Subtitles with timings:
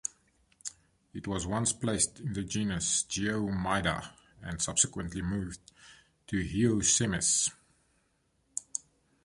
[1.13, 5.59] It was once placed in the genus "Geoemyda" and subsequently moved
[6.25, 7.51] to "Heosemys".